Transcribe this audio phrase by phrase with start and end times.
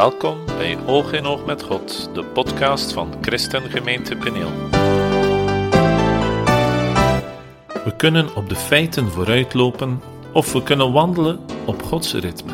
[0.00, 4.50] Welkom bij Oog in Oog met God, de podcast van Christengemeente Peneel.
[7.84, 10.00] We kunnen op de feiten vooruitlopen
[10.32, 12.52] of we kunnen wandelen op Gods ritme.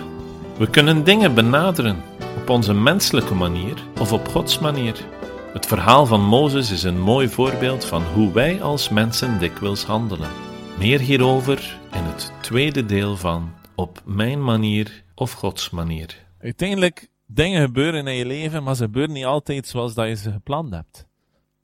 [0.59, 2.02] We kunnen dingen benaderen
[2.36, 5.04] op onze menselijke manier of op Gods manier.
[5.52, 10.30] Het verhaal van Mozes is een mooi voorbeeld van hoe wij als mensen dikwijls handelen.
[10.78, 16.24] Meer hierover in het tweede deel van Op mijn manier of Gods manier.
[16.41, 20.33] Uiteindelijk, dingen gebeuren in je leven, maar ze gebeuren niet altijd zoals dat je ze
[20.33, 21.07] gepland hebt.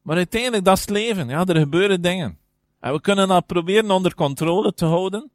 [0.03, 1.29] Maar uiteindelijk, dat is het leven.
[1.29, 2.39] Ja, er gebeuren dingen.
[2.81, 5.31] En we kunnen dat proberen onder controle te houden.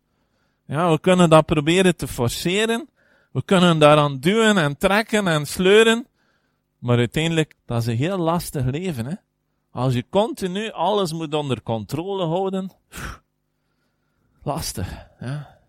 [0.66, 2.90] Ja, we kunnen dat proberen te forceren.
[3.32, 6.08] We kunnen daaraan duwen en trekken en sleuren.
[6.80, 9.16] Maar uiteindelijk, dat is een heel lastig leven, hè.
[9.72, 12.72] Als je continu alles moet onder controle houden,
[14.44, 15.60] lastig, ja.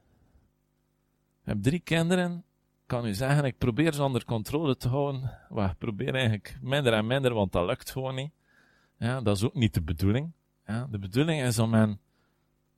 [1.40, 2.44] Ik heb drie kinderen,
[2.88, 5.30] kan u zeggen, ik probeer ze onder controle te houden.
[5.48, 8.30] Maar ik probeer eigenlijk minder en minder, want dat lukt gewoon niet.
[8.98, 10.32] Ja, dat is ook niet de bedoeling.
[10.66, 12.00] Ja, de bedoeling is om hen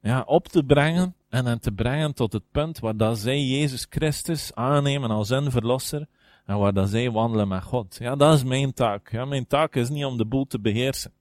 [0.01, 3.87] ja, op te brengen en hen te brengen tot het punt waar dat zij Jezus
[3.91, 6.07] Christus aannemen als hun verlosser
[6.45, 7.97] en waar dat zij wandelen met God.
[8.01, 9.11] Ja, dat is mijn taak.
[9.11, 11.13] Ja, mijn taak is niet om de boel te beheersen.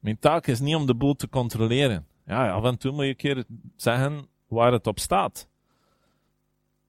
[0.00, 2.06] Mijn taak is niet om de boel te controleren.
[2.26, 3.44] Ja, af en toe moet je een keer
[3.76, 5.48] zeggen waar het op staat.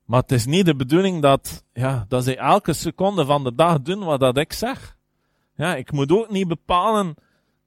[0.06, 3.82] Maar het is niet de bedoeling dat, ja, dat zij elke seconde van de dag
[3.82, 4.98] doen wat dat ik zeg.
[5.56, 7.16] Ja, ik moet ook niet bepalen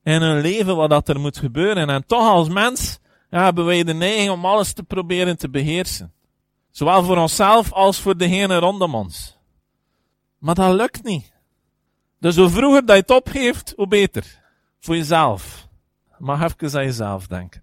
[0.02, 1.88] in hun leven wat dat er moet gebeuren.
[1.88, 2.98] En toch als mens
[3.30, 6.12] ja, hebben wij de neiging om alles te proberen te beheersen.
[6.70, 9.36] Zowel voor onszelf als voor degene rondom ons.
[10.38, 11.32] Maar dat lukt niet.
[12.20, 14.40] Dus hoe vroeger dat je het opgeeft, hoe beter.
[14.80, 15.68] Voor jezelf.
[16.18, 17.62] Maar even aan jezelf denken.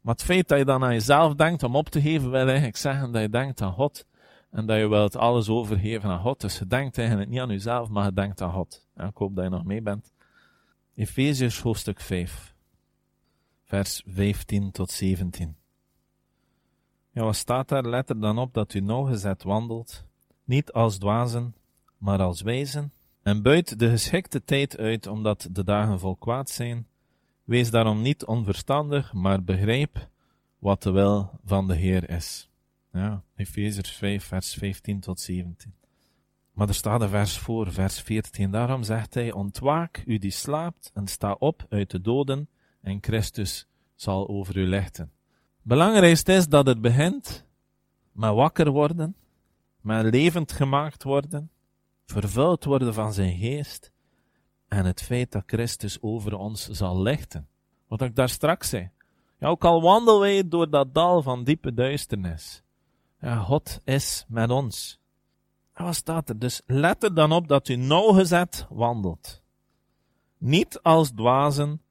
[0.00, 2.76] Maar het feit dat je dan aan jezelf denkt om op te geven, wil eigenlijk
[2.76, 4.06] zeggen dat je denkt aan God.
[4.50, 6.40] En dat je wilt alles overgeven aan God.
[6.40, 8.88] Dus je denkt eigenlijk niet aan jezelf, maar je denkt aan God.
[8.96, 10.12] Ik hoop dat je nog mee bent.
[10.94, 12.54] Efeziërs hoofdstuk 5.
[13.64, 15.56] Vers 15 tot 17.
[17.10, 17.84] Ja, wat staat daar?
[17.84, 20.04] Let er dan op dat u nauwgezet wandelt.
[20.44, 21.54] Niet als dwazen,
[21.98, 22.92] maar als wijzen.
[23.22, 26.86] En buit de geschikte tijd uit, omdat de dagen vol kwaad zijn.
[27.50, 30.08] Wees daarom niet onverstandig, maar begrijp
[30.58, 32.50] wat de wil van de Heer is.
[32.92, 35.74] Ja, Efezers 5, vers 15 tot 17.
[36.52, 38.50] Maar er staat een vers voor, vers 14.
[38.50, 42.48] Daarom zegt hij, ontwaak u die slaapt en sta op uit de doden
[42.80, 45.12] en Christus zal over u lichten.
[45.62, 47.46] Belangrijkste is dat het begint
[48.12, 49.16] met wakker worden,
[49.80, 51.50] met levend gemaakt worden,
[52.06, 53.92] vervuld worden van zijn geest
[54.70, 57.48] en het feit dat Christus over ons zal lichten.
[57.88, 58.90] Wat ik daar straks zei.
[59.38, 62.62] Ja, ook al wandelen wij door dat dal van diepe duisternis.
[63.20, 65.00] Ja, God is met ons.
[65.72, 66.38] En wat staat er?
[66.38, 69.42] Dus let er dan op dat u nauwgezet wandelt.
[70.38, 71.82] Niet als dwazen,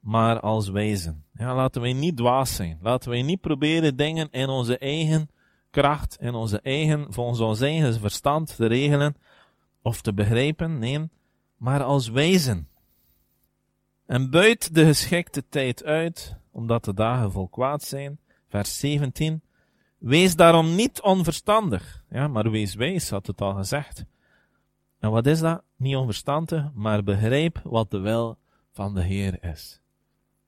[0.00, 1.24] maar als wijzen.
[1.34, 2.78] Ja, laten wij niet dwaas zijn.
[2.82, 5.30] Laten wij niet proberen dingen in onze eigen
[5.70, 9.16] kracht, in onze eigen, volgens ons eigen verstand te regelen
[9.82, 10.78] of te begrijpen.
[10.78, 11.08] Nee,
[11.56, 12.68] maar als wijzen.
[14.06, 18.18] En buit de geschikte tijd uit, omdat de dagen vol kwaad zijn.
[18.48, 19.42] Vers 17.
[19.98, 22.04] Wees daarom niet onverstandig.
[22.10, 24.04] Ja, maar wees wijs, had het al gezegd.
[24.98, 25.62] En wat is dat?
[25.76, 28.38] Niet onverstandig, maar begrijp wat de wil
[28.72, 29.80] van de Heer is.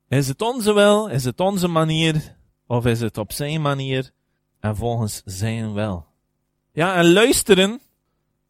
[0.08, 1.06] Is het onze wil?
[1.06, 2.36] Is het onze manier?
[2.66, 4.10] Of is het op zijn manier
[4.60, 6.06] en volgens zijn wil?
[6.72, 7.80] Ja, en luisteren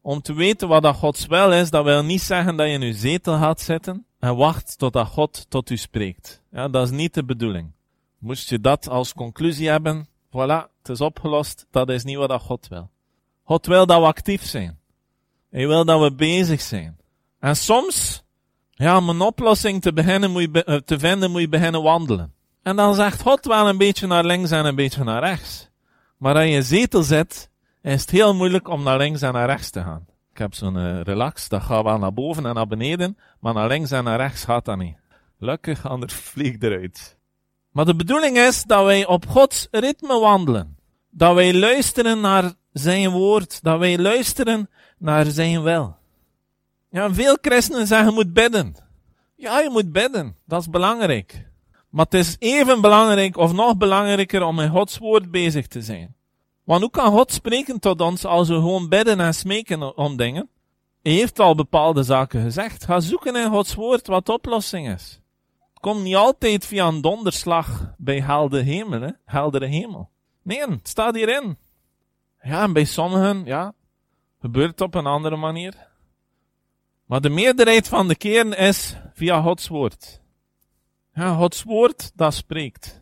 [0.01, 2.81] om te weten wat dat Gods wil is, dat wil niet zeggen dat je in
[2.81, 6.41] je zetel gaat zitten en wacht totdat God tot u spreekt.
[6.51, 7.71] Ja, dat is niet de bedoeling.
[8.17, 12.41] Moest je dat als conclusie hebben, voilà, het is opgelost, dat is niet wat dat
[12.41, 12.89] God wil.
[13.43, 14.79] God wil dat we actief zijn.
[15.49, 16.97] Hij wil dat we bezig zijn.
[17.39, 18.23] En soms,
[18.71, 22.33] ja, om een oplossing te, beginnen, moet je, eh, te vinden, moet je beginnen wandelen.
[22.63, 25.69] En dan zegt God wel een beetje naar links en een beetje naar rechts.
[26.17, 27.49] Maar als je in zetel zit,
[27.81, 30.05] is het heel moeilijk om naar links en naar rechts te gaan.
[30.31, 33.67] Ik heb zo'n uh, relax, dat gaat wel naar boven en naar beneden, maar naar
[33.67, 34.95] links en naar rechts gaat dat niet.
[35.39, 37.17] Gelukkig, anders vliegt eruit.
[37.71, 40.77] Maar de bedoeling is dat wij op Gods ritme wandelen.
[41.09, 45.97] Dat wij luisteren naar zijn woord, dat wij luisteren naar zijn wil.
[46.89, 48.75] Ja, veel christenen zeggen je moet bidden.
[49.35, 50.35] Ja, je moet bidden.
[50.45, 51.47] Dat is belangrijk.
[51.89, 56.15] Maar het is even belangrijk of nog belangrijker om in Gods woord bezig te zijn.
[56.69, 60.49] Want hoe kan God spreken tot ons als we gewoon bidden en smeken om dingen?
[61.01, 62.85] Hij heeft al bepaalde zaken gezegd.
[62.85, 65.21] Ga zoeken in Gods woord wat de oplossing is.
[65.69, 69.09] Het komt niet altijd via een donderslag bij heldere hemel, hè?
[69.25, 70.09] heldere hemel.
[70.41, 71.57] Nee, het staat hierin.
[72.41, 73.73] Ja, en bij sommigen, ja,
[74.39, 75.73] gebeurt het op een andere manier.
[77.05, 80.21] Maar de meerderheid van de keren is via Gods woord.
[81.13, 82.98] Ja, Gods woord, dat spreekt.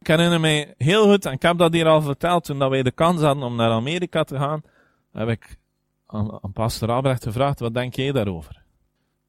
[0.00, 2.82] Ik herinner mij heel goed, en ik heb dat hier al verteld, toen dat wij
[2.82, 4.62] de kans hadden om naar Amerika te gaan,
[5.12, 5.56] heb ik
[6.06, 8.62] aan, aan pastor Albrecht gevraagd, wat denk jij daarover?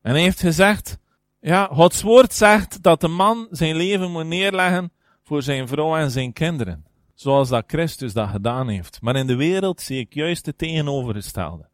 [0.01, 0.99] En hij heeft gezegd,
[1.39, 4.91] ja, Gods woord zegt dat de man zijn leven moet neerleggen
[5.23, 6.85] voor zijn vrouw en zijn kinderen.
[7.13, 9.01] Zoals dat Christus dat gedaan heeft.
[9.01, 11.69] Maar in de wereld zie ik juist het tegenovergestelde.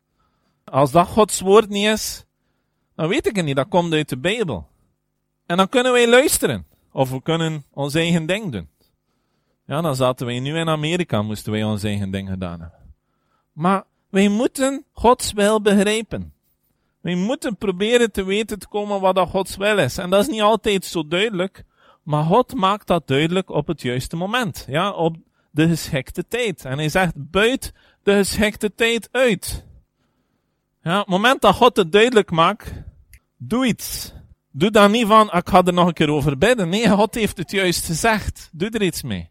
[0.64, 2.26] Als dat Gods woord niet is,
[2.96, 3.56] dan weet ik het niet.
[3.56, 4.68] Dat komt uit de Bijbel.
[5.46, 6.66] En dan kunnen wij luisteren.
[6.92, 8.70] Of we kunnen ons eigen ding doen.
[9.68, 12.94] Ja, dan zaten wij nu in Amerika, moesten wij ons eigen ding gedaan hebben.
[13.54, 16.34] Maar wij moeten Gods wil begrijpen.
[17.02, 19.98] Wij moeten proberen te weten te komen wat dat Gods wil is.
[19.98, 21.64] En dat is niet altijd zo duidelijk.
[22.04, 24.66] Maar God maakt dat duidelijk op het juiste moment.
[24.68, 25.16] Ja, op
[25.52, 26.66] de geschikte tijd.
[26.66, 27.74] En hij zegt, buit
[28.04, 29.66] de geschikte tijd uit.
[30.82, 32.74] Ja, het moment dat God het duidelijk maakt,
[33.38, 34.14] doe iets.
[34.52, 36.70] Doe dan niet van, ik ga er nog een keer over bidden.
[36.70, 38.50] Nee, God heeft het juist gezegd.
[38.52, 39.30] Doe er iets mee.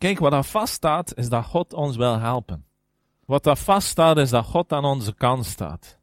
[0.00, 2.64] Kijk, wat er vaststaat, is dat God ons wil helpen.
[3.24, 5.98] Wat er vaststaat, is dat God aan onze kant staat.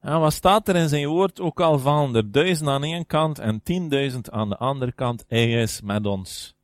[0.00, 2.16] En wat staat er in zijn woord ook al van?
[2.16, 5.24] Er duizend aan één kant en tienduizend aan de andere kant.
[5.28, 6.54] Hij is met ons.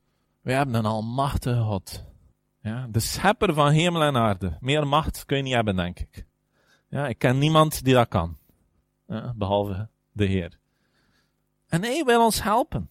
[0.41, 2.05] We hebben een almachtige God.
[2.63, 4.57] Ja, de schepper van hemel en aarde.
[4.61, 6.27] Meer macht kun je niet hebben, denk ik.
[6.89, 8.37] Ja, ik ken niemand die dat kan.
[9.35, 10.59] Behalve de Heer.
[11.69, 12.91] En hij wil ons helpen.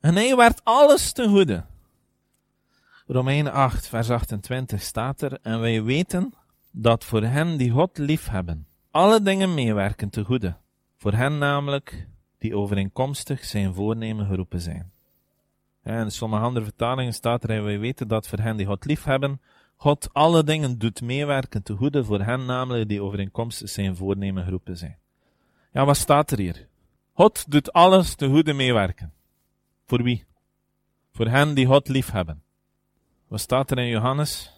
[0.00, 1.64] En hij werd alles ten goede.
[3.06, 6.34] Romeinen 8, vers 28 staat er, en wij weten
[6.70, 10.56] dat voor hen die God lief hebben, alle dingen meewerken te goede.
[10.96, 12.08] Voor hen namelijk
[12.38, 14.92] die overeenkomstig zijn voornemen geroepen zijn.
[15.82, 18.84] En in sommige andere vertalingen staat er, en wij weten dat voor hen die God
[18.84, 19.40] lief hebben,
[19.76, 24.76] God alle dingen doet meewerken te goede, voor hen namelijk die overeenkomstig zijn voornemen geroepen
[24.76, 24.98] zijn.
[25.72, 26.68] Ja, wat staat er hier?
[27.12, 29.12] God doet alles te goede meewerken.
[29.86, 30.24] Voor wie?
[31.12, 32.43] Voor hen die God lief hebben.
[33.28, 34.52] Wat staat er in Johannes,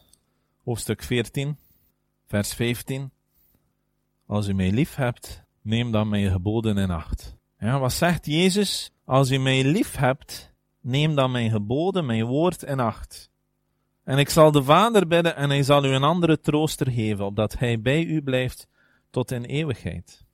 [0.64, 1.58] hoofdstuk 14,
[2.26, 3.10] vers 15?
[4.26, 7.36] Als u mij lief hebt, neem dan mijn geboden in acht.
[7.58, 8.90] Ja, wat zegt Jezus?
[9.04, 13.30] Als u mij lief hebt, neem dan mijn geboden, mijn woord in acht.
[14.04, 17.58] En ik zal de Vader bidden en hij zal u een andere trooster geven, opdat
[17.58, 18.66] hij bij u blijft
[19.10, 20.24] tot in eeuwigheid.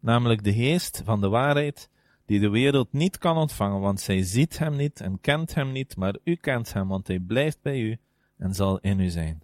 [0.00, 1.90] Namelijk de geest van de waarheid,
[2.26, 5.96] die de wereld niet kan ontvangen, want zij ziet hem niet en kent hem niet,
[5.96, 7.98] maar u kent hem, want hij blijft bij u
[8.38, 9.42] en zal in u zijn.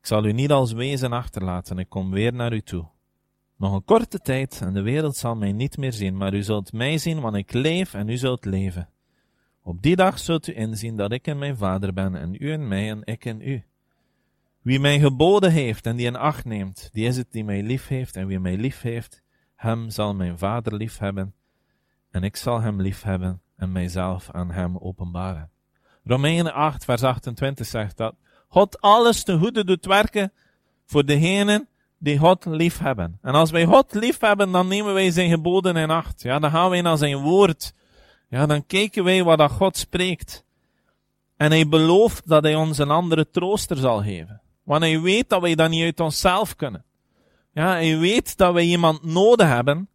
[0.00, 2.88] Ik zal u niet als wezen achterlaten, ik kom weer naar u toe.
[3.56, 6.72] Nog een korte tijd en de wereld zal mij niet meer zien, maar u zult
[6.72, 8.88] mij zien, want ik leef en u zult leven.
[9.62, 12.68] Op die dag zult u inzien dat ik in mijn vader ben en u in
[12.68, 13.64] mij en ik in u.
[14.62, 17.86] Wie mij geboden heeft en die in acht neemt, die is het die mij lief
[17.86, 19.22] heeft en wie mij lief heeft,
[19.54, 21.34] hem zal mijn vader lief hebben
[22.10, 25.50] en ik zal hem lief hebben en mijzelf aan hem openbaren.
[26.04, 28.14] Romeinen 8 vers 28 zegt dat
[28.48, 30.32] God alles ten goede doet werken
[30.86, 31.68] voor degenen
[31.98, 33.18] die God lief hebben.
[33.22, 36.22] En als wij God lief hebben, dan nemen wij zijn geboden in acht.
[36.22, 37.74] Ja, dan gaan wij naar zijn woord.
[38.28, 40.44] Ja, dan kijken wij wat dat God spreekt.
[41.36, 44.40] En hij belooft dat hij ons een andere trooster zal geven.
[44.62, 46.84] Want hij weet dat wij dat niet uit onszelf kunnen.
[47.52, 49.88] Ja, hij weet dat wij iemand nodig hebben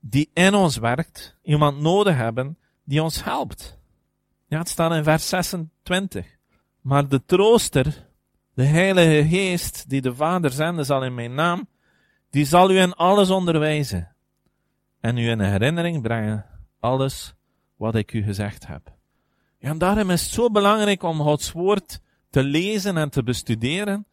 [0.00, 1.36] die in ons werkt.
[1.42, 3.78] Iemand nodig hebben die ons helpt.
[4.46, 6.26] Ja, het staat in vers 26.
[6.80, 8.08] Maar de trooster,
[8.54, 11.68] de Heilige Geest, die de Vader zenden zal in mijn naam,
[12.30, 14.14] die zal u in alles onderwijzen
[15.00, 16.46] en u in herinnering brengen
[16.80, 17.34] alles
[17.76, 18.92] wat ik u gezegd heb.
[19.58, 24.06] Ja, en daarom is het zo belangrijk om Gods woord te lezen en te bestuderen.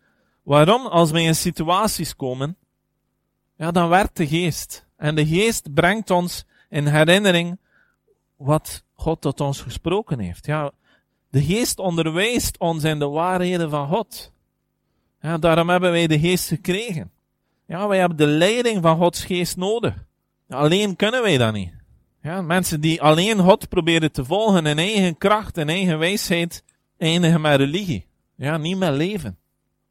[0.44, 0.86] Waarom?
[0.86, 2.58] Als wij in situaties komen,
[3.56, 4.87] ja, dan werkt de geest.
[4.98, 7.58] En de geest brengt ons in herinnering
[8.36, 10.46] wat God tot ons gesproken heeft.
[10.46, 10.72] Ja,
[11.30, 14.32] de geest onderwijst ons in de waarheden van God.
[15.22, 17.12] Ja, daarom hebben wij de geest gekregen.
[17.68, 20.06] Ja, wij hebben de leiding van Gods geest nodig.
[20.50, 21.72] Alleen kunnen wij dat niet.
[22.22, 26.64] Ja, mensen die alleen God proberen te volgen in eigen kracht en eigen wijsheid,
[26.98, 28.06] eindigen met religie.
[28.36, 29.38] Ja, niet met leven.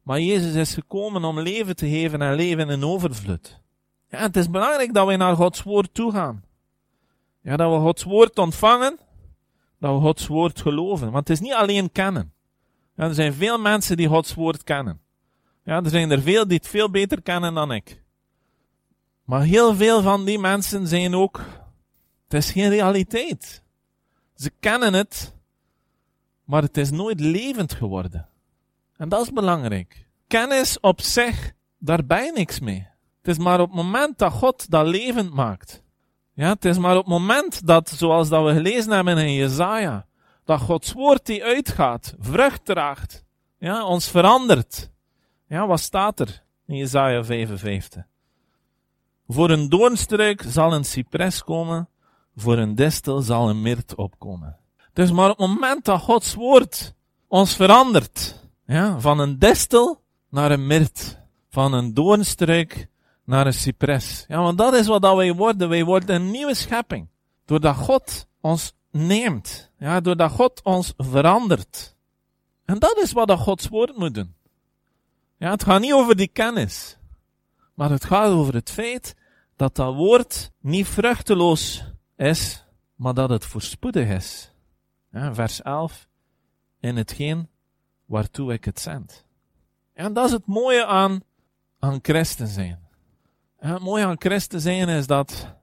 [0.03, 3.61] Maar Jezus is gekomen om leven te geven en leven in overvloed.
[4.09, 6.43] Ja, het is belangrijk dat wij naar Gods woord toe gaan.
[7.41, 8.99] Ja, dat we Gods woord ontvangen,
[9.79, 11.11] dat we Gods woord geloven.
[11.11, 12.33] Want het is niet alleen kennen.
[12.95, 15.01] Ja, er zijn veel mensen die Gods woord kennen.
[15.63, 18.03] Ja, er zijn er veel die het veel beter kennen dan ik.
[19.23, 21.41] Maar heel veel van die mensen zijn ook,
[22.23, 23.63] het is geen realiteit.
[24.35, 25.33] Ze kennen het,
[26.43, 28.29] maar het is nooit levend geworden.
[28.97, 30.05] En dat is belangrijk.
[30.27, 32.87] Kennis op zich daar ben je niks mee.
[33.27, 35.83] Het is maar op het moment dat God dat levend maakt.
[36.33, 40.05] Ja, het is maar op het moment dat, zoals dat we gelezen hebben in Jezaja,
[40.43, 43.23] dat Gods woord die uitgaat, vrucht draagt,
[43.57, 44.91] ja, ons verandert.
[45.47, 48.03] Ja, wat staat er in Jezaja 55?
[49.27, 51.89] Voor een doornstruik zal een cipres komen,
[52.35, 54.57] voor een distel zal een mirt opkomen.
[54.77, 56.95] Het is maar op het moment dat Gods woord
[57.27, 61.19] ons verandert, ja, van een distel naar een mirt,
[61.49, 62.89] van een doornstruik
[63.27, 64.25] naar een cipres.
[64.27, 65.69] Ja, want dat is wat wij worden.
[65.69, 67.07] Wij worden een nieuwe schepping.
[67.45, 69.71] Doordat God ons neemt.
[69.77, 71.95] Ja, doordat God ons verandert.
[72.65, 74.35] En dat is wat dat Gods woord moet doen.
[75.37, 76.97] Ja, het gaat niet over die kennis.
[77.73, 79.15] Maar het gaat over het feit
[79.55, 81.83] dat dat woord niet vruchteloos
[82.15, 82.63] is,
[82.95, 84.51] maar dat het voorspoedig is.
[85.11, 86.07] Ja, vers 11.
[86.79, 87.49] In hetgeen
[88.05, 89.25] waartoe ik het zend.
[89.93, 91.21] En dat is het mooie aan,
[91.79, 92.86] aan christen zijn.
[93.59, 95.55] En het aan christen zijn is dat,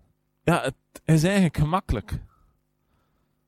[0.42, 0.74] ja, het
[1.04, 2.20] is eigenlijk gemakkelijk.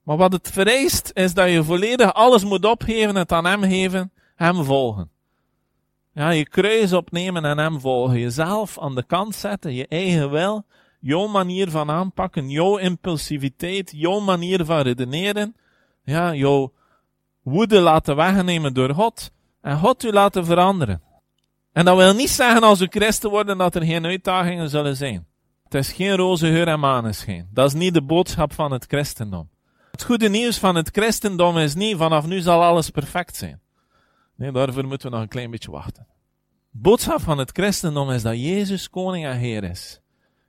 [0.03, 4.13] Maar wat het vereist, is dat je volledig alles moet opgeven, het aan hem geven,
[4.35, 5.11] hem volgen.
[6.13, 8.19] Ja, je kruis opnemen en hem volgen.
[8.19, 10.65] Jezelf aan de kant zetten, je eigen wil,
[11.01, 15.57] jouw manier van aanpakken, jouw impulsiviteit, jouw manier van redeneren.
[16.05, 16.73] Ja, jouw
[17.43, 19.31] woede laten wegnemen door God.
[19.61, 21.03] En God u laten veranderen.
[21.77, 25.27] En dat wil niet zeggen als we christen worden dat er geen uitdagingen zullen zijn.
[25.65, 27.49] Het is geen roze geur en maneschijn.
[27.53, 29.51] Dat is niet de boodschap van het christendom.
[29.91, 33.61] Het goede nieuws van het christendom is niet vanaf nu zal alles perfect zijn.
[34.37, 36.07] Nee, daarvoor moeten we nog een klein beetje wachten.
[36.71, 40.01] De boodschap van het christendom is dat Jezus koning en heer is.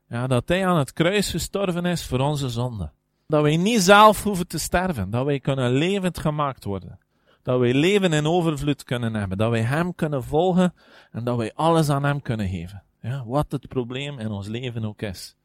[0.10, 2.92] Ja, dat hij aan het kruis gestorven is voor onze zonde.
[3.28, 5.10] Dat wij niet zelf hoeven te sterven.
[5.10, 7.00] Dat wij kunnen levend gemaakt worden.
[7.48, 9.38] Dat wij leven in overvloed kunnen hebben.
[9.38, 10.74] Dat wij hem kunnen volgen
[11.12, 12.84] en dat wij alles aan hem kunnen geven.
[13.02, 15.36] Ja, wat het probleem in ons leven ook is.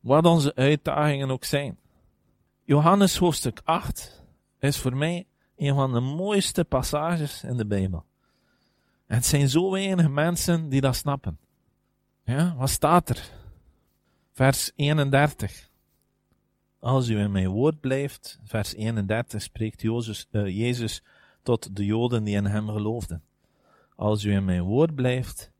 [0.00, 1.78] Wat onze uitdagingen ook zijn.
[2.64, 4.24] Johannes hoofdstuk 8
[4.58, 5.26] is voor mij
[5.56, 8.04] een van de mooiste passages in de Bijbel.
[9.06, 11.38] En het zijn zo weinig mensen die dat snappen.
[12.24, 13.30] Ja, wat staat er?
[14.32, 15.70] Vers 31.
[16.80, 20.00] Als u in mijn woord blijft, vers 31 spreekt uh,
[20.30, 21.02] Jezus
[21.48, 23.22] tot de Joden die in hem geloofden.
[23.96, 25.50] Als u in mijn woord blijft,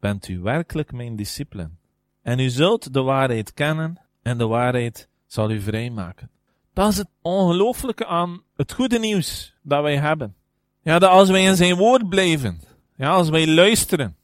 [0.00, 1.78] bent u werkelijk mijn discipelen.
[2.22, 6.30] En u zult de waarheid kennen en de waarheid zal u vrijmaken.
[6.72, 10.34] Dat is het ongelooflijke aan het goede nieuws dat wij hebben.
[10.82, 12.60] Ja, dat als wij in zijn woord blijven,
[12.96, 14.16] ja, als wij luisteren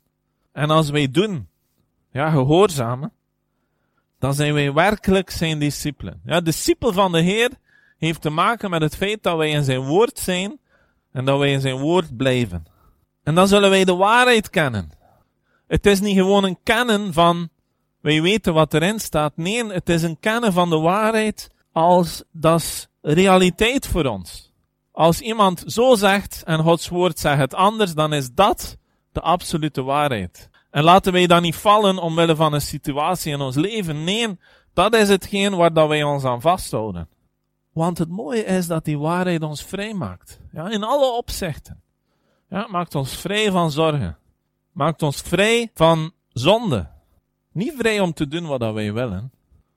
[0.52, 1.48] en als wij doen,
[2.12, 3.12] ja, gehoorzamen,
[4.18, 6.20] dan zijn wij werkelijk zijn discipelen.
[6.24, 7.50] Ja, discipel van de Heer
[7.98, 10.60] heeft te maken met het feit dat wij in zijn woord zijn
[11.12, 12.64] en dat wij in zijn woord blijven.
[13.22, 14.90] En dan zullen wij de waarheid kennen.
[15.66, 17.48] Het is niet gewoon een kennen van
[18.00, 19.32] wij weten wat erin staat.
[19.36, 24.52] Nee, het is een kennen van de waarheid als dat is realiteit voor ons.
[24.92, 28.76] Als iemand zo zegt en Gods woord zegt het anders, dan is dat
[29.12, 30.50] de absolute waarheid.
[30.70, 34.04] En laten wij dan niet vallen omwille van een situatie in ons leven.
[34.04, 34.38] Nee,
[34.74, 37.08] dat is hetgeen waar dat wij ons aan vasthouden.
[37.72, 40.40] Want het mooie is dat die waarheid ons vrij maakt.
[40.52, 41.82] Ja, in alle opzichten.
[42.48, 44.18] Ja, maakt ons vrij van zorgen.
[44.72, 46.88] Maakt ons vrij van zonde.
[47.52, 49.32] Niet vrij om te doen wat wij willen,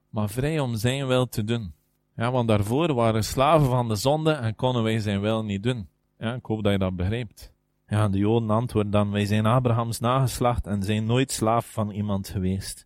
[0.09, 1.73] maar vrij om zijn wil te doen.
[2.15, 5.89] Ja, want daarvoor waren slaven van de zonde en konden wij zijn wil niet doen.
[6.17, 7.53] Ja, ik hoop dat je dat begrijpt.
[7.87, 12.29] Ja, de Joden antwoorden dan, wij zijn Abrahams nageslacht en zijn nooit slaaf van iemand
[12.29, 12.85] geweest.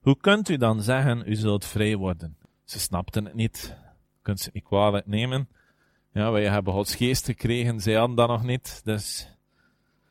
[0.00, 2.36] Hoe kunt u dan zeggen, u zult vrij worden?
[2.64, 3.76] Ze snapten het niet.
[4.28, 5.48] Kunt ze niet kwalijk nemen.
[6.12, 8.80] Ja, wij hebben Gods geest gekregen, zij hadden dat nog niet.
[8.84, 9.28] Dus,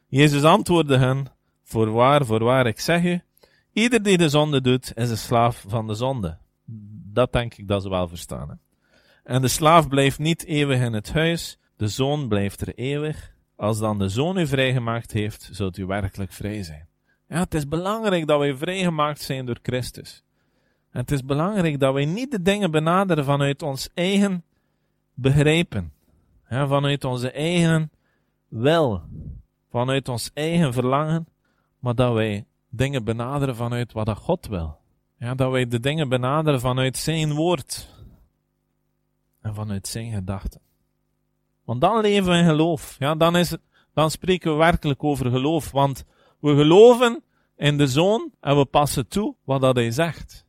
[0.08, 1.26] Jezus antwoordde hen,
[1.64, 3.22] voorwaar, voorwaar, ik zeg u,
[3.74, 6.38] ieder die de zonde doet, is een slaaf van de zonde.
[7.14, 8.50] Dat denk ik dat ze wel verstaan.
[8.50, 8.56] Hè?
[9.24, 13.34] En de slaaf blijft niet eeuwig in het huis, de zoon blijft er eeuwig.
[13.56, 16.88] Als dan de zoon u vrijgemaakt heeft, zult u werkelijk vrij zijn.
[17.28, 20.24] Ja, het is belangrijk dat wij vrijgemaakt zijn door Christus.
[20.98, 24.44] Het is belangrijk dat wij niet de dingen benaderen vanuit ons eigen
[25.14, 25.94] begrijpen.
[26.50, 27.92] Ja, vanuit onze eigen
[28.48, 29.02] wil.
[29.70, 31.28] Vanuit ons eigen verlangen.
[31.80, 34.78] Maar dat wij dingen benaderen vanuit wat God wil.
[35.18, 37.90] Ja, dat wij de dingen benaderen vanuit zijn woord.
[39.42, 40.62] En vanuit zijn gedachten.
[41.64, 42.96] Want dan leven we in geloof.
[43.00, 43.58] Ja, dan, is
[43.94, 45.72] dan spreken we werkelijk over geloof.
[45.72, 46.06] Want
[46.40, 47.24] we geloven
[47.56, 50.46] in de zoon en we passen toe wat dat hij zegt.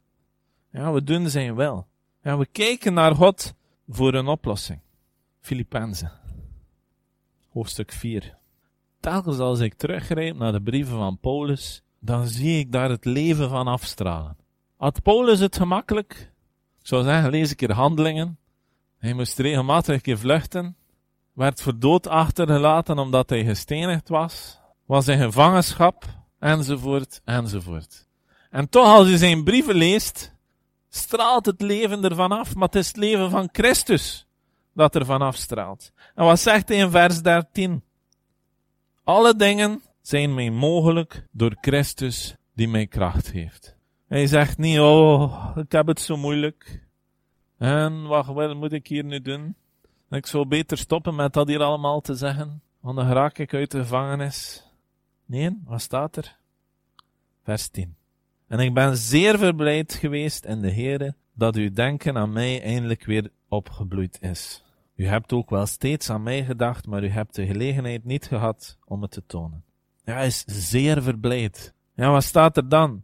[0.79, 1.87] Ja, we doen zijn wel.
[2.23, 3.55] Ja, we kijken naar God
[3.89, 4.81] voor een oplossing.
[5.41, 6.13] Filippenzen.
[7.49, 8.37] Hoofdstuk 4.
[9.01, 13.49] Telkens als ik teruggrijp naar de brieven van Paulus, dan zie ik daar het leven
[13.49, 14.37] van afstralen.
[14.77, 16.33] Had Paulus het gemakkelijk?
[16.81, 18.39] Ik zou zeggen, lees een keer handelingen.
[18.99, 20.77] Hij moest regelmatig een keer vluchten.
[21.33, 24.59] Werd voor dood achtergelaten omdat hij gestenigd was.
[24.87, 26.05] Was in gevangenschap.
[26.39, 28.07] Enzovoort, enzovoort.
[28.51, 30.37] En toch, als je zijn brieven leest,
[30.89, 32.55] straalt het leven ervan af.
[32.55, 34.27] Maar het is het leven van Christus
[34.73, 35.93] dat er vanaf straalt.
[36.15, 37.83] En wat zegt hij in vers 13?
[39.05, 43.77] Alle dingen zijn mij mogelijk door Christus die mij kracht geeft.
[44.07, 46.87] Hij zegt niet, oh, ik heb het zo moeilijk.
[47.59, 49.57] En wat, wat moet ik hier nu doen?
[50.11, 53.71] Ik zou beter stoppen met dat hier allemaal te zeggen, want dan raak ik uit
[53.71, 54.67] de gevangenis.
[55.25, 56.37] Nee, wat staat er?
[57.43, 57.98] Vers 10.
[58.49, 63.05] En ik ben zeer verblijd geweest in de Heere dat uw denken aan mij eindelijk
[63.05, 64.65] weer opgebloeid is.
[64.97, 68.79] U hebt ook wel steeds aan mij gedacht, maar u hebt de gelegenheid niet gehad
[68.85, 69.65] om het te tonen.
[70.05, 71.75] Hij is zeer verblijd.
[71.95, 73.03] Ja, wat staat er dan?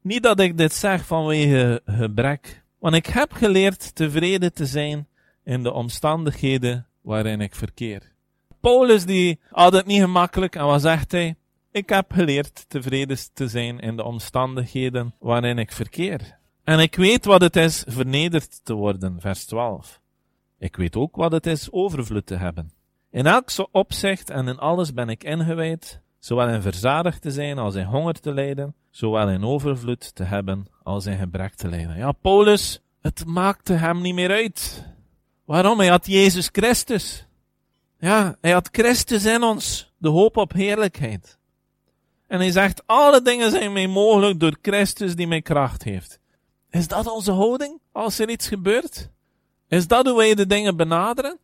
[0.00, 5.08] Niet dat ik dit zeg vanwege gebrek, want ik heb geleerd tevreden te zijn
[5.44, 8.12] in de omstandigheden waarin ik verkeer.
[8.60, 11.36] Paulus die had het niet gemakkelijk en wat zegt hij?
[11.72, 16.38] Ik heb geleerd tevreden te zijn in de omstandigheden waarin ik verkeer.
[16.64, 20.00] En ik weet wat het is vernederd te worden, vers 12.
[20.58, 22.72] Ik weet ook wat het is overvloed te hebben.
[23.10, 27.74] In elk opzicht en in alles ben ik ingewijd, zowel in verzadigd te zijn als
[27.74, 31.96] in honger te lijden, zowel in overvloed te hebben als in gebrek te lijden.
[31.96, 34.86] Ja, Paulus, het maakte hem niet meer uit.
[35.44, 35.78] Waarom?
[35.78, 37.26] Hij had Jezus Christus.
[37.98, 41.38] Ja, hij had Christus in ons, de hoop op heerlijkheid.
[42.30, 46.20] En hij zegt, alle dingen zijn mij mogelijk door Christus die mij kracht heeft.
[46.68, 49.10] Is dat onze houding als er iets gebeurt?
[49.68, 51.38] Is dat hoe wij de dingen benaderen?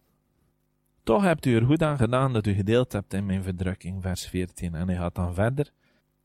[1.02, 4.26] Toch hebt u er goed aan gedaan dat u gedeeld hebt in mijn verdrukking, vers
[4.26, 4.74] 14.
[4.74, 5.70] En hij gaat dan verder.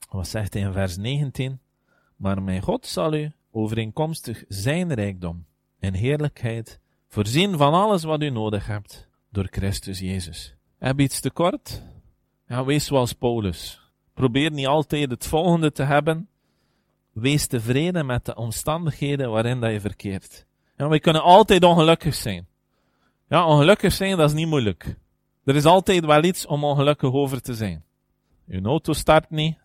[0.09, 1.59] Wat zegt hij in vers 19?
[2.15, 5.45] Maar mijn God zal u overeenkomstig zijn rijkdom
[5.79, 10.55] en heerlijkheid voorzien van alles wat u nodig hebt door Christus Jezus.
[10.77, 11.81] Heb je iets tekort?
[12.47, 13.80] Ja, wees zoals Paulus.
[14.13, 16.29] Probeer niet altijd het volgende te hebben.
[17.11, 20.45] Wees tevreden met de omstandigheden waarin dat je verkeert.
[20.77, 22.47] Ja, wij kunnen altijd ongelukkig zijn.
[23.27, 24.95] Ja, ongelukkig zijn, dat is niet moeilijk.
[25.43, 27.83] Er is altijd wel iets om ongelukkig over te zijn.
[28.47, 29.57] Uw auto start niet.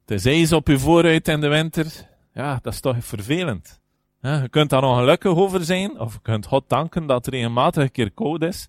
[0.00, 2.08] Het is ijs op uw vooruit in de winter.
[2.34, 3.80] Ja, dat is toch vervelend.
[4.20, 7.90] Je kunt daar ongelukkig over zijn, of je kunt God danken dat er regelmatig een
[7.90, 8.68] keer koud is,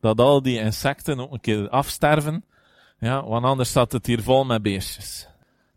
[0.00, 2.44] dat al die insecten ook een keer afsterven.
[3.02, 5.28] Ja, want anders staat het hier vol met beestjes.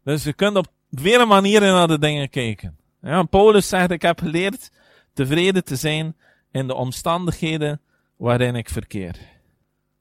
[0.03, 2.77] Dus je kunt op vele manieren naar de dingen kijken.
[3.01, 4.71] Ja, Paulus zegt, ik heb geleerd
[5.13, 6.15] tevreden te zijn
[6.51, 7.81] in de omstandigheden
[8.17, 9.15] waarin ik verkeer.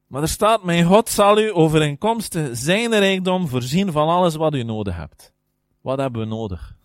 [0.06, 4.62] Maar er staat, mijn God zal u overeenkomstig zijn rijkdom voorzien van alles wat u
[4.62, 5.32] nodig hebt.
[5.80, 6.76] Wat hebben we nodig?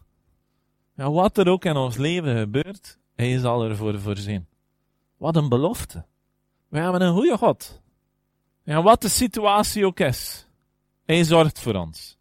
[0.96, 4.48] Ja, wat er ook in ons leven gebeurt, hij zal ervoor voorzien.
[5.18, 6.06] Wat een belofte.
[6.68, 7.82] We hebben een goede God.
[8.70, 10.48] Ja, wat de situatie ook is,
[11.06, 12.18] hij zorgt voor ons.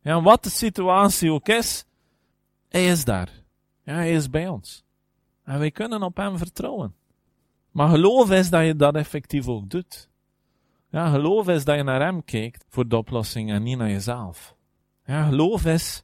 [0.00, 1.84] Ja, wat de situatie ook is,
[2.68, 3.28] hij is daar.
[3.82, 4.84] Ja, hij is bij ons.
[5.44, 6.94] En wij kunnen op hem vertrouwen.
[7.70, 10.08] Maar geloof is dat je dat effectief ook doet.
[10.90, 14.56] Ja, geloof is dat je naar hem kijkt voor de oplossing en niet naar jezelf.
[15.04, 16.02] Ja, geloof is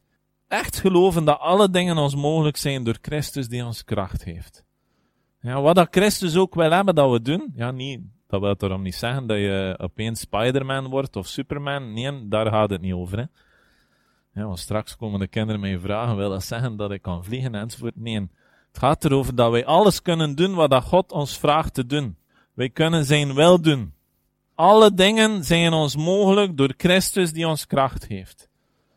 [0.48, 4.64] echt geloven dat alle dingen ons mogelijk zijn door Christus die ons kracht heeft.
[5.40, 8.00] Ja, wat dat Christus ook wil hebben dat we doen, ja, niet,
[8.40, 11.92] dat wil daarom niet zeggen dat je opeens Spider-Man wordt of Superman.
[11.92, 13.28] Nee, daar gaat het niet over.
[14.32, 14.44] Hè.
[14.44, 17.96] Want straks komen de kinderen mij vragen, wil dat zeggen dat ik kan vliegen enzovoort?
[17.96, 18.20] Nee,
[18.68, 22.16] het gaat erover dat wij alles kunnen doen wat God ons vraagt te doen.
[22.54, 23.94] Wij kunnen zijn wil doen.
[24.54, 28.48] Alle dingen zijn ons mogelijk door Christus die ons kracht heeft.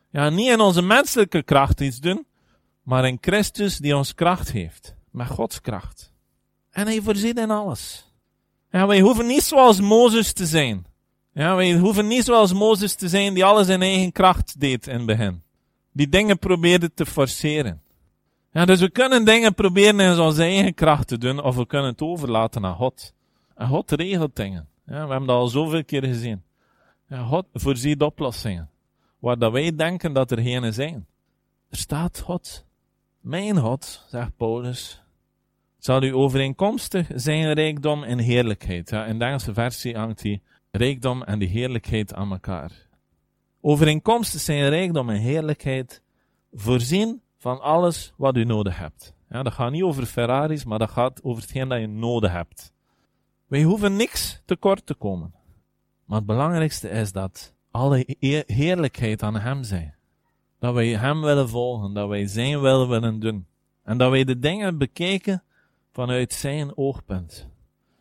[0.09, 2.25] Ja, niet in onze menselijke kracht iets doen,
[2.83, 4.95] maar in Christus die ons kracht heeft.
[5.11, 6.13] Met Gods kracht.
[6.69, 8.06] En hij voorziet in alles.
[8.71, 10.85] Ja, wij hoeven niet zoals Mozes te zijn.
[11.33, 14.97] Ja, wij hoeven niet zoals Mozes te zijn die alles in eigen kracht deed in
[14.97, 15.43] het begin.
[15.91, 17.81] Die dingen probeerde te forceren.
[18.51, 21.91] Ja, dus we kunnen dingen proberen in onze eigen kracht te doen, of we kunnen
[21.91, 23.13] het overlaten aan God.
[23.55, 24.67] En God regelt dingen.
[24.85, 26.43] Ja, we hebben dat al zoveel keer gezien.
[27.07, 28.69] Ja, God voorziet oplossingen.
[29.19, 31.07] Waar dat wij denken dat er geen zijn.
[31.69, 32.65] Er staat God.
[33.19, 35.03] Mijn God, zegt Paulus,
[35.77, 38.89] zal u overeenkomstig zijn rijkdom en heerlijkheid.
[38.89, 42.71] Ja, in de Engelse versie hangt die rijkdom en die heerlijkheid aan elkaar.
[43.61, 46.01] Overeenkomstig zijn rijkdom en heerlijkheid
[46.51, 49.13] voorzien van alles wat u nodig hebt.
[49.29, 52.73] Ja, dat gaat niet over Ferraris, maar dat gaat over hetgeen dat je nodig hebt.
[53.47, 55.33] Wij hoeven niks tekort te komen.
[56.05, 58.05] Maar het belangrijkste is dat alle
[58.45, 59.95] heerlijkheid aan Hem zij.
[60.59, 63.47] Dat wij Hem willen volgen, dat wij Zijn wil willen doen.
[63.83, 65.43] En dat wij de dingen bekijken
[65.97, 67.47] vanuit Zijn oogpunt.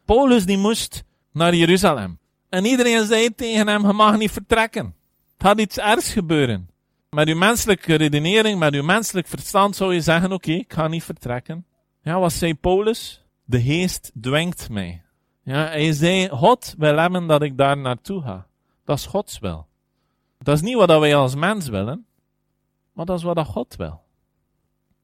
[0.05, 2.19] Paulus die moest naar Jeruzalem.
[2.49, 4.95] En iedereen zei tegen hem, je mag niet vertrekken.
[5.33, 6.71] Het gaat iets ergs gebeuren.
[7.11, 11.05] Met uw menselijke redenering, met uw menselijk verstand zou je zeggen, oké, ik ga niet
[11.05, 11.67] vertrekken.
[12.03, 13.25] Ja, wat zei Paulus?
[13.45, 15.03] De geest dwingt mij.
[15.43, 18.47] Ja, hij zei, God wil hebben dat ik daar naartoe ga.
[18.85, 19.67] Dat is Gods wil.
[20.39, 22.07] Dat is niet wat wij als mens willen,
[22.93, 24.01] maar dat is wat God wil.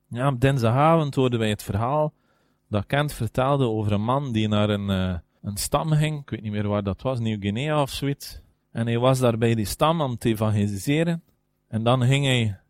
[0.09, 2.13] Ja, op dinsdagavond hoorden wij het verhaal
[2.73, 6.21] dat Kent vertelde over een man die naar een, uh, een stam ging.
[6.21, 8.41] Ik weet niet meer waar dat was, Nieuw-Guinea of zoiets.
[8.71, 11.23] En hij was daar bij die stam om te evangeliseren.
[11.69, 12.61] En dan ging hij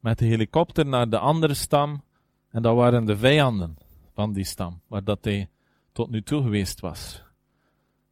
[0.00, 2.02] met de helikopter naar de andere stam.
[2.50, 3.76] En dat waren de vijanden
[4.14, 5.48] van die stam, waar dat hij
[5.92, 7.22] tot nu toe geweest was.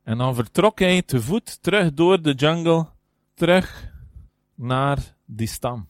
[0.02, 2.86] En dan vertrok hij te voet terug door de jungle,
[3.34, 3.92] terug
[4.54, 5.88] naar die stam.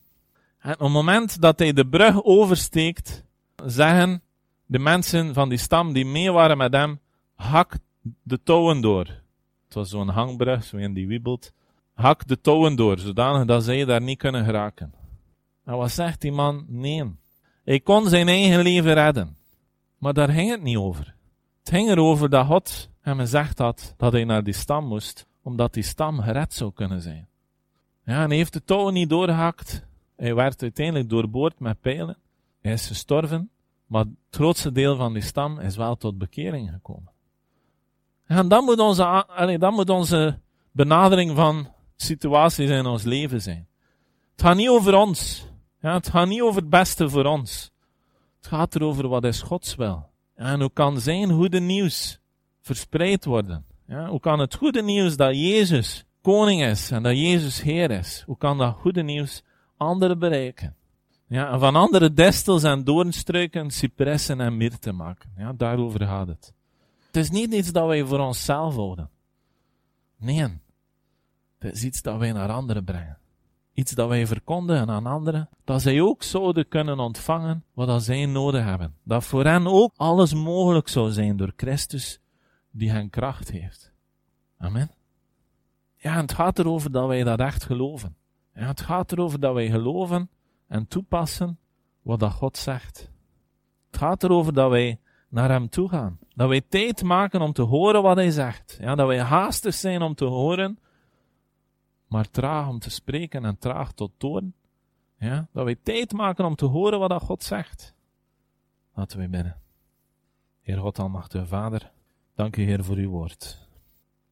[0.59, 3.25] En op het moment dat hij de brug oversteekt,
[3.67, 4.23] zeggen
[4.69, 7.01] de mensen van die stam die mee waren met hem,
[7.35, 7.79] hak
[8.23, 9.07] de touwen door.
[9.65, 11.53] Het was zo'n hangbrug, zo een die wiebelt.
[11.93, 14.95] Hak de touwen door, zodanig dat zij daar niet kunnen geraken.
[15.65, 16.65] En wat zegt die man?
[16.69, 17.17] Nee.
[17.65, 19.37] Hij kon zijn eigen leven redden.
[19.99, 21.15] Maar daar ging het niet over.
[21.59, 25.75] Het ging erover dat God hem gezegd had dat hij naar die stam moest, omdat
[25.75, 27.29] die stam gered zou kunnen zijn.
[28.05, 29.87] Ja, en hij heeft de touwen niet doorgehakt.
[30.17, 32.17] Hij werd uiteindelijk doorboord met pijlen.
[32.61, 33.51] Hij is gestorven,
[33.89, 37.13] maar het grootste deel van die stam is wel tot bekering gekomen.
[38.25, 40.39] En dat moet onze, allee, moet onze
[40.73, 43.69] benadering van situaties in ons leven zijn.
[44.33, 45.47] Het gaat niet over ons.
[45.81, 47.71] Ja, het gaat niet over het beste voor ons.
[48.37, 50.11] Het gaat erover wat is Gods wil.
[50.35, 52.19] En hoe kan zijn goede nieuws
[52.61, 53.65] verspreid worden?
[53.87, 58.23] Ja, hoe kan het goede nieuws dat Jezus koning is en dat Jezus Heer is,
[58.27, 59.43] hoe kan dat goede nieuws
[59.77, 60.77] anderen bereiken?
[61.29, 65.31] Ja, en van andere destels en doornstruiken, cipressen en mirte maken.
[65.37, 66.53] Ja, daarover gaat het.
[67.07, 69.11] Het is niet iets dat wij voor onszelf houden.
[70.17, 70.61] Nee.
[71.59, 73.19] Het is iets dat wij naar anderen brengen.
[73.73, 78.65] Iets dat wij verkondigen aan anderen, dat zij ook zouden kunnen ontvangen wat zij nodig
[78.65, 78.95] hebben.
[79.03, 82.21] Dat voor hen ook alles mogelijk zou zijn door Christus,
[82.71, 83.93] die hen kracht heeft.
[84.59, 84.91] Amen.
[85.97, 88.17] Ja, het gaat erover dat wij dat echt geloven.
[88.55, 90.31] Ja, het gaat erover dat wij geloven
[90.69, 91.59] en toepassen
[92.03, 93.11] wat dat God zegt.
[93.87, 96.19] Het gaat erover dat wij naar Hem toe gaan.
[96.35, 98.79] Dat wij tijd maken om te horen wat Hij zegt.
[98.81, 100.79] Ja, dat wij haastig zijn om te horen,
[102.07, 104.55] maar traag om te spreken en traag tot toorn.
[105.19, 107.95] Ja, dat wij tijd maken om te horen wat dat God zegt.
[108.95, 109.61] Laten wij binnen.
[110.61, 111.93] Heer God Almachtige Vader,
[112.35, 113.69] dank u Heer voor uw woord.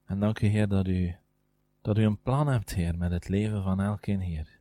[0.04, 1.16] En dank u Heer dat u,
[1.82, 4.55] dat u een plan hebt Heer met het leven van elkeen Heer.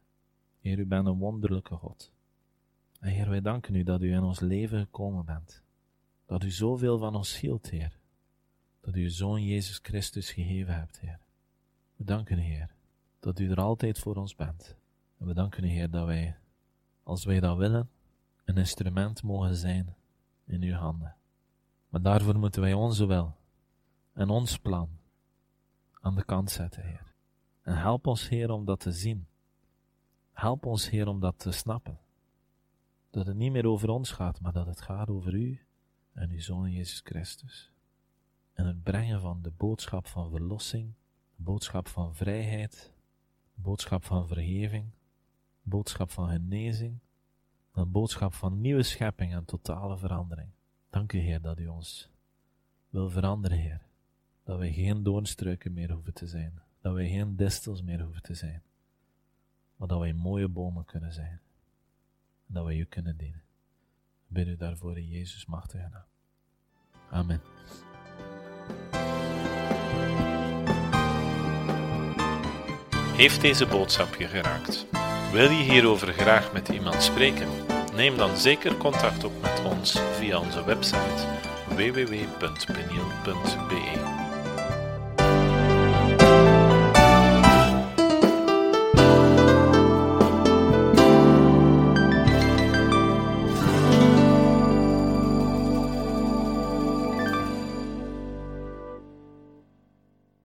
[0.65, 2.11] Heer, u bent een wonderlijke God.
[2.99, 5.63] En Heer, wij danken u dat u in ons leven gekomen bent.
[6.25, 7.99] Dat u zoveel van ons hield, Heer.
[8.81, 11.19] Dat u uw Zoon Jezus Christus gegeven hebt, Heer.
[11.95, 12.75] We danken u, Heer,
[13.19, 14.75] dat u er altijd voor ons bent.
[15.17, 16.35] En we danken u, Heer, dat wij,
[17.03, 17.89] als wij dat willen,
[18.45, 19.95] een instrument mogen zijn
[20.45, 21.15] in uw handen.
[21.89, 23.35] Maar daarvoor moeten wij onze wil
[24.13, 24.89] en ons plan
[26.01, 27.13] aan de kant zetten, Heer.
[27.61, 29.27] En help ons, Heer, om dat te zien.
[30.35, 31.99] Help ons, Heer, om dat te snappen.
[33.09, 35.59] Dat het niet meer over ons gaat, maar dat het gaat over U
[36.13, 37.71] en Uw Zoon Jezus Christus.
[38.53, 40.93] En het brengen van de boodschap van verlossing,
[41.35, 42.93] de boodschap van vrijheid,
[43.53, 44.85] de boodschap van vergeving,
[45.63, 46.99] de boodschap van genezing,
[47.73, 50.49] een boodschap van nieuwe schepping en totale verandering.
[50.89, 52.09] Dank u, Heer, dat u ons
[52.89, 53.81] wil veranderen, Heer.
[54.43, 56.61] Dat wij geen doornstruiken meer hoeven te zijn.
[56.79, 58.63] Dat wij geen distels meer hoeven te zijn.
[59.75, 61.39] Maar dat wij mooie bomen kunnen zijn.
[62.47, 63.43] En dat wij u kunnen dienen.
[64.27, 66.05] Bid u daarvoor in Jezus machtige naam.
[67.09, 67.41] Amen.
[73.15, 74.85] Heeft deze boodschap je geraakt?
[75.31, 77.47] Wil je hierover graag met iemand spreken?
[77.93, 81.27] Neem dan zeker contact op met ons via onze website
[81.67, 83.15] www.peniel.be.